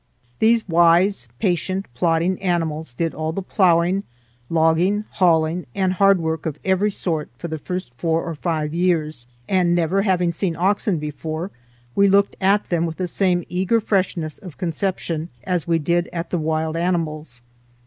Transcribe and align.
These 0.39 0.67
wise, 0.67 1.27
patient, 1.37 1.85
plodding 1.93 2.41
animals 2.41 2.91
did 2.93 3.13
all 3.13 3.31
the 3.31 3.43
ploughing, 3.43 4.01
logging, 4.49 5.05
hauling, 5.11 5.67
and 5.75 5.93
hard 5.93 6.19
work 6.19 6.47
of 6.47 6.57
every 6.65 6.89
sort 6.89 7.29
for 7.37 7.47
the 7.47 7.59
first 7.59 7.93
four 7.97 8.23
or 8.23 8.33
five 8.33 8.73
years, 8.73 9.27
and, 9.47 9.75
never 9.75 10.01
having 10.01 10.31
seen 10.31 10.55
oxen 10.55 10.97
before, 10.97 11.51
we 11.93 12.07
looked 12.09 12.35
at 12.41 12.67
them 12.69 12.87
with 12.87 12.97
the 12.97 13.05
same 13.07 13.43
eager 13.47 13.79
freshness 13.79 14.39
of 14.39 14.57
conception 14.57 15.29
as 15.43 15.67
we 15.67 15.77
did 15.77 16.09
at 16.11 16.31
the 16.31 16.39
wild 16.39 16.75
animals. 16.75 17.43